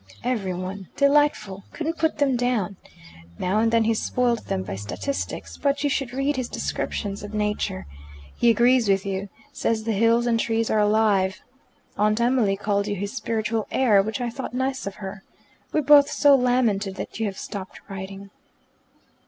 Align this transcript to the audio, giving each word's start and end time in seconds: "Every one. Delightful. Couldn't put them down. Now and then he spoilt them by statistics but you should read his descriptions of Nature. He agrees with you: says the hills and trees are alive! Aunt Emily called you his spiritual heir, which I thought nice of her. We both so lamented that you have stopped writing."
"Every 0.23 0.55
one. 0.55 0.87
Delightful. 0.95 1.63
Couldn't 1.73 1.99
put 1.99 2.17
them 2.17 2.35
down. 2.35 2.75
Now 3.37 3.59
and 3.59 3.71
then 3.71 3.83
he 3.83 3.93
spoilt 3.93 4.47
them 4.47 4.63
by 4.63 4.75
statistics 4.75 5.57
but 5.57 5.83
you 5.83 5.91
should 5.91 6.11
read 6.11 6.37
his 6.37 6.49
descriptions 6.49 7.21
of 7.21 7.35
Nature. 7.35 7.85
He 8.35 8.49
agrees 8.49 8.89
with 8.89 9.05
you: 9.05 9.29
says 9.53 9.83
the 9.83 9.91
hills 9.91 10.25
and 10.25 10.39
trees 10.39 10.71
are 10.71 10.79
alive! 10.79 11.43
Aunt 11.99 12.19
Emily 12.19 12.57
called 12.57 12.87
you 12.87 12.95
his 12.95 13.13
spiritual 13.13 13.67
heir, 13.69 14.01
which 14.01 14.19
I 14.19 14.31
thought 14.31 14.55
nice 14.55 14.87
of 14.87 14.95
her. 14.95 15.21
We 15.71 15.81
both 15.81 16.09
so 16.09 16.33
lamented 16.35 16.95
that 16.95 17.19
you 17.19 17.27
have 17.27 17.37
stopped 17.37 17.79
writing." 17.87 18.31